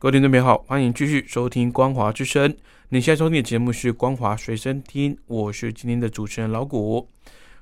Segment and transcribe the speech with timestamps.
[0.00, 2.48] 各位听众朋友好，欢迎继续收听《光华之声》。
[2.90, 7.08] 你现在收听的节目是《光华随身听》，我是今天的主持人老谷。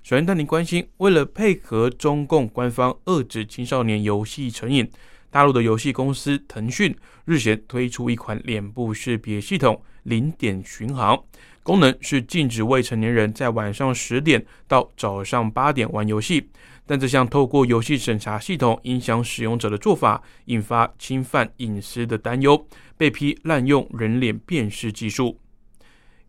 [0.03, 4.87] 首先带您关心，为了配合中共官方遏制青少年游戏成瘾，
[5.31, 6.95] 大陆的游戏公司腾讯
[7.25, 11.19] 日前推出一款脸部识别系统“零点巡航”，
[11.65, 16.51] 功能是禁止未成年人在晚上十点到早上八点玩游戏。
[16.89, 25.41] 但这项透过游戏审查系统影响使用者的做法，引发侵犯隐私的担忧，被批滥用人脸辨识技术。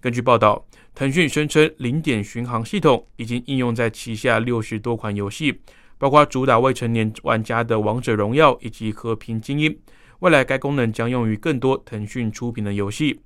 [0.02, 0.66] 根据报道，
[0.96, 5.62] 腾讯声称零点巡航系统已经应用在旗下六十多款游戏，
[6.00, 9.72] 包括主打未成年玩家的《王者荣耀》以及《和平精英》。
[10.20, 13.22] 未来该功能将用于更多腾讯出品的游戏。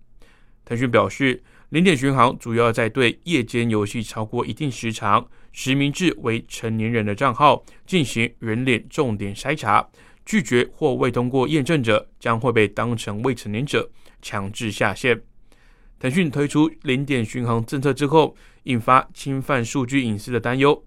[0.66, 1.42] 腾讯表示。
[1.72, 9.88] 零点巡航主要在对夜间游戏超过一定时长、实名制为成年人的账号进行人脸重点筛查，
[10.25, 13.89] 拒绝或未通过验证者将会被当成未成年者
[14.22, 15.22] 强制下线。
[15.97, 20.83] 腾讯推出零点巡航政策之后，引发侵犯数据隐私的担忧。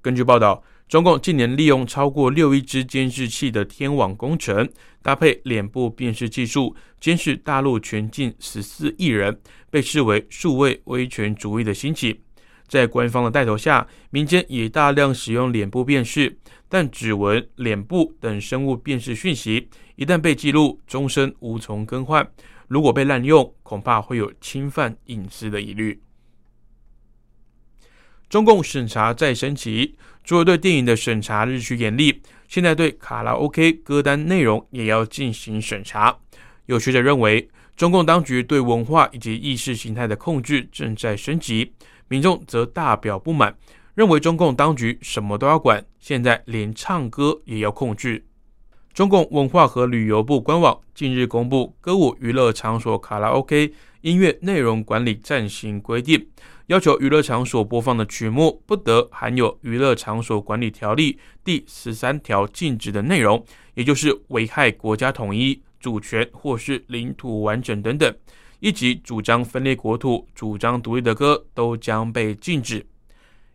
[0.00, 0.62] 根据报道。
[0.88, 4.66] 中共近年利用超过六亿只监视器的天网工程，
[5.02, 9.38] 搭配脸部辨识技术，监视大陆全境十四亿人，
[9.70, 12.22] 被视为数位威权主义的兴起。
[12.66, 16.38] 在官方的带头下，民间也大量使用脸部辨识，
[16.70, 22.26] 但指纹、脸部等生物辨识讯息一旦被记录，终身无从更换。
[22.66, 26.00] 如果被滥用，恐怕会有侵犯隐私的疑虑。
[28.28, 36.18] 中共审查再升级，除了对电影的审查日趋严厉，现在对卡拉 OK 歌单内容也要进行审查。
[36.66, 41.72] 有学者认为，中共当局对文化以及意识形态的控制正在升级，
[42.08, 43.56] 民众则大表不满，
[43.94, 48.26] 认为中共当局什么都要管，现在连唱歌也要控制。
[48.92, 56.26] 中共文化和旅游部官网近日公布歌舞娱乐场所卡拉 OK 音乐内容管理暂行规定。
[56.68, 63.42] 要求娱乐场所播放的曲目不得含有《娱乐场所管理条例》第十三条禁止的内容，
[63.72, 68.14] 也就是危害国家统一、主权或是领土完整等等，
[68.60, 72.84] 以及主张分裂国土、主张独立的歌都将被禁止。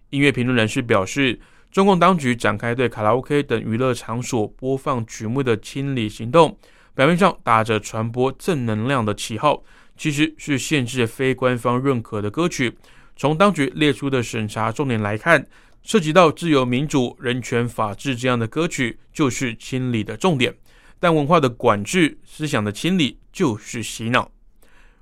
[0.10, 1.40] 音乐评论人士表示，
[1.72, 6.58] 中共当局展开对卡拉 OK 等娱乐场所播放曲目的清理行动，
[6.96, 9.62] 表面上打着传播正能量的旗号，
[9.96, 12.76] 其实是限制非官方认可的歌曲。
[13.16, 15.46] 从当局列出的审查重点来看，
[15.84, 20.52] 涉及到自由、民主、人权、法治这样的歌曲，就是清理的重点；
[21.00, 24.32] 但文化的管制、思想的清理，就是洗脑。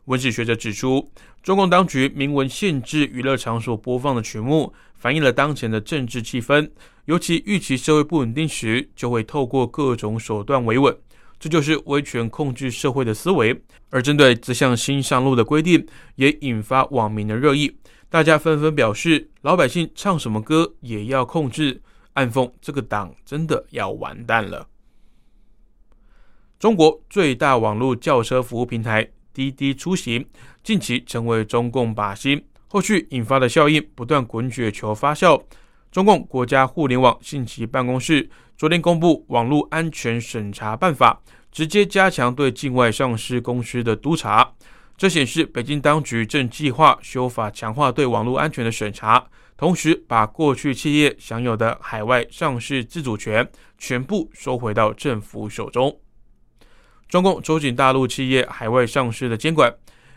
[0.05, 1.11] 文史学者指出，
[1.43, 6.69] 中共当局明文限制娱乐场所播放的曲目，反映了当前的政治气氛。
[7.05, 10.95] 尤其预期社会不稳定时，就会透过各种手段维稳，
[11.39, 13.59] 这就是威权控制社会的思维。
[13.89, 15.85] 而针对这项新上路的规定，
[16.15, 17.75] 也引发网民的热议。
[18.11, 24.67] 大家纷纷表示，老百姓唱什么歌也要控制，暗讽这个党真的要完蛋了。
[26.59, 30.27] 中国最大网络轿车服务平台滴滴出行
[30.61, 35.41] 近期成为中共靶心，后续引发的效应不断滚雪球发酵。
[35.89, 44.51] 中共国家互联网信息办公室昨天公布《网络安全审查办法》，直接加强对境外上市公司的督查。
[44.97, 55.99] 这显示，北京当局正计划修法，强化对网络安全的审查，同时把过去企业享有的海外上市自主权全部收回到政府手中。
[57.09, 59.73] 中共收紧大陆企业海外上市的监管，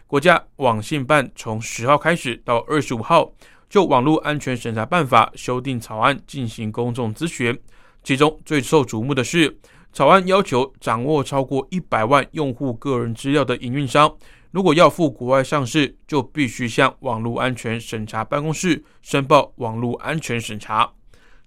[0.06, 3.32] 国家网信办从十号开始到二十五号，
[3.70, 7.58] 就网络安全审查办法修订草案进行公众咨询。
[8.02, 9.58] 其中最受瞩目的是，
[9.92, 14.14] 草案要求掌握超过一百万用户个人资料的营运商。
[14.54, 20.92] 如果要赴国外上市，就必须向网络安全审查办公室申报网络安全审查。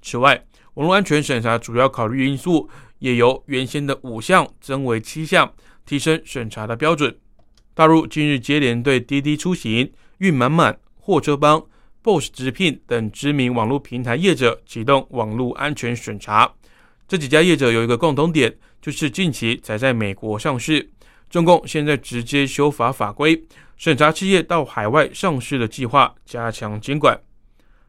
[0.01, 0.43] 此外，
[0.73, 2.69] 网络安全审查主要考虑因素
[2.99, 5.49] 也由原先的五项增为七项，
[5.85, 7.17] 提升审查的标准。
[7.73, 11.65] 大陆近日接连对滴滴出行、运满满、货车帮、
[12.03, 16.53] Boss 直聘等知名网络平台业者启动网络安全审查。
[17.07, 20.89] 这几家业者有一个共同点，就是近期才在美国上市。
[21.29, 23.43] 中共现在直接修法法规，
[23.75, 27.19] 审查企业到海外上市的计划，加强监管。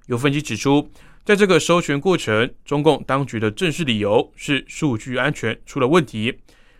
[0.06, 0.90] 有分析指出，
[1.24, 6.36] 在这个收权过程，中共当局的正式理由是数据安全出了问题。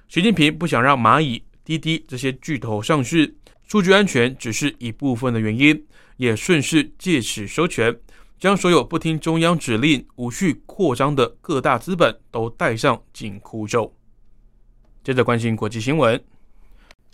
[0.08, 7.94] 习近平不想让蚂蚁、滴滴这些巨头上市，数据安全只是一部分的原因，也顺势借此收权，
[8.40, 13.94] 将所有不听中央指令、无序扩张的各大资本都带上紧箍咒。
[15.04, 16.18] 接着关心国际新闻，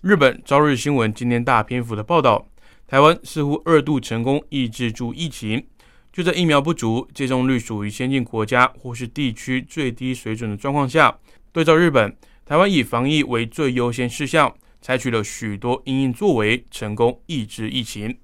[0.05, 2.47] 日本朝日新闻今天大篇幅的报道，
[2.87, 5.67] 台湾似乎二度成功抑制住疫情。
[6.13, 11.19] 就在疫苗不足、接种率属于先进国家或是地区最低水准的状况下，
[11.53, 12.15] 对照日本，
[12.45, 18.15] 台湾以防疫为最优先事项，采取了许多因应作为，成功抑制疫情。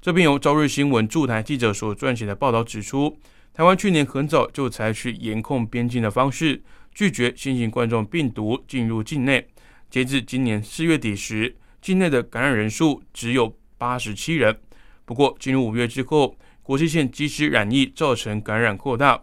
[0.00, 3.18] 这篇由朝日新闻驻台记者所撰写的报道指出，
[3.52, 6.62] 台湾去年很早就采取严控边境的方式，
[6.94, 9.48] 拒绝新型冠状病毒进入境内。
[9.92, 14.58] 截至今年四月底时，境内的感染人数只有八十七人。
[15.04, 19.20] 不过，进入五月之后，国际线机师染疫造成感染扩大。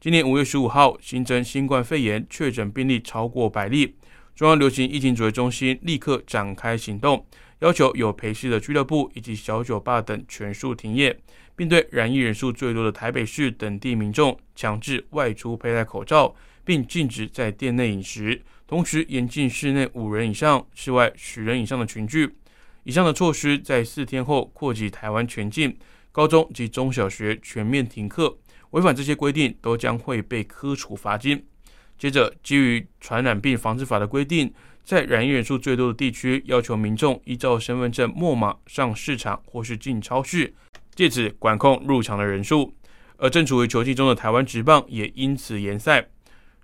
[0.00, 3.96] 今年五月十五号新增新冠肺炎确诊病例超过百例，
[4.36, 7.26] 中央流行疫情指挥中心立刻展开行动，
[7.58, 11.18] 要求有陪侍的俱乐部以及小酒吧等全数停业，
[11.56, 22.34] 并对染疫人数最多的台北市等地民众强制外出佩戴口罩，并禁止在店内饮食，同时严禁室内五人以上、室外十人以上的群聚。
[22.84, 25.76] 以上的措施在四天后扩及台湾全境。
[26.12, 28.38] 高中及中小学全面停课，
[28.70, 31.44] 违反这些规定都将会被科处罚金。
[31.98, 40.54] 接着，基于传染病防治法的规定，在染疫人数最多的地区，要求民众依照身份证末码上市场或是进超市，
[40.94, 42.72] 借此管控入场的人数。
[43.16, 46.06] 而正处于球季中的台湾职棒也因此延赛。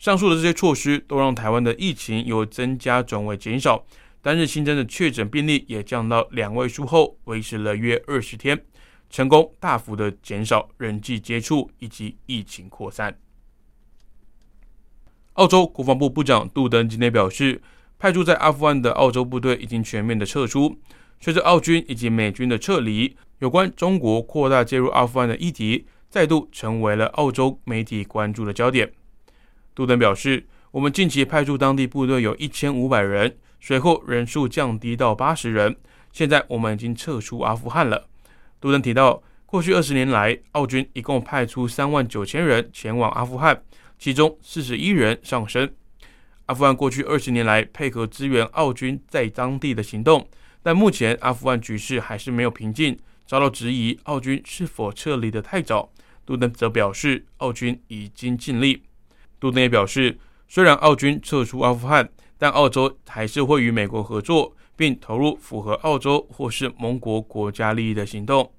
[0.01, 3.85] 上述的这些措施都让台湾的疫情由增加转为减少，
[4.23, 8.65] 单日新增的确诊病例也降到两位数后，维持了约二十天。
[9.11, 13.19] 成功大幅的减少人际接触以及疫情扩散。
[15.35, 17.61] 澳洲国防部部长杜登今天表示，
[17.99, 20.81] 派驻在阿富汗的澳洲部队已经全面的撤出。
[21.21, 28.91] 随着澳军以及美军的撤离，有关中国扩大介入阿富汗的议题再度成为了澳洲媒体关注的焦点。
[29.81, 35.75] 杜登表示，我们近期派驻当地部队有一千五百人，随后人数降低到八十人，
[36.13, 38.07] 现在我们已经撤出阿富汗了。
[38.61, 43.63] 杜登提到，过去二十年来，澳军一共派出三万九千人前往阿富汗，
[43.99, 45.73] 其中四十一人上升。
[46.45, 50.29] 阿富汗过去二十年来配合支援澳军在当地的行动，
[50.63, 55.91] 但目前阿富汗局势还是没有平静，遭到质疑澳军是否撤离的太早。
[56.27, 58.83] 杜登则表示，澳军已经尽力。
[59.41, 60.17] 杜登也表示，
[60.47, 62.09] 虽然澳军撤出阿富汗，
[62.39, 64.55] 但澳洲还是会与美国合作。
[64.77, 68.51] 并投入符合澳洲或是盟国国家利益的行动。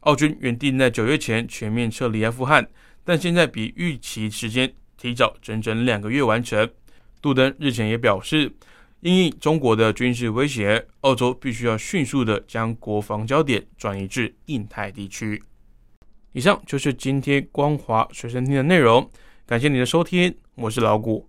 [0.00, 2.66] 澳军原定在九月前全面撤离阿富汗，
[3.04, 6.66] 但现在比预期时间提早整整两个月完成。
[7.20, 8.50] 杜登日前也表示，
[9.00, 15.42] 因应中国的军事威胁，澳洲必须要迅速的将国防焦点转移至印太地区。
[16.32, 19.06] 以上就是今天光华随身听的内容，
[19.52, 21.28] 感谢你的收听，我是老谷。